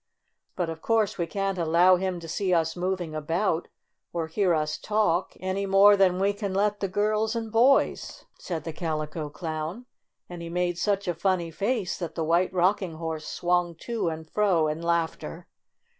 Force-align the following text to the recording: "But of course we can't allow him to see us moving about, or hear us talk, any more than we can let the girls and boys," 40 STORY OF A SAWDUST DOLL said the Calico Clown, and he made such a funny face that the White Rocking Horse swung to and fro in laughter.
"But 0.55 0.67
of 0.71 0.81
course 0.81 1.19
we 1.19 1.27
can't 1.27 1.59
allow 1.59 1.95
him 1.97 2.19
to 2.21 2.27
see 2.27 2.55
us 2.55 2.75
moving 2.75 3.13
about, 3.13 3.67
or 4.11 4.25
hear 4.25 4.51
us 4.55 4.79
talk, 4.79 5.33
any 5.39 5.67
more 5.67 5.95
than 5.95 6.17
we 6.17 6.33
can 6.33 6.55
let 6.55 6.79
the 6.79 6.87
girls 6.87 7.35
and 7.35 7.51
boys," 7.51 8.01
40 8.01 8.01
STORY 8.01 8.01
OF 8.01 8.07
A 8.07 8.09
SAWDUST 8.09 8.25
DOLL 8.25 8.39
said 8.39 8.63
the 8.63 8.73
Calico 9.19 9.29
Clown, 9.29 9.85
and 10.27 10.41
he 10.41 10.49
made 10.49 10.79
such 10.79 11.07
a 11.07 11.13
funny 11.13 11.51
face 11.51 11.99
that 11.99 12.15
the 12.15 12.23
White 12.23 12.51
Rocking 12.51 12.95
Horse 12.95 13.27
swung 13.27 13.75
to 13.81 14.09
and 14.09 14.27
fro 14.27 14.67
in 14.67 14.81
laughter. 14.81 15.45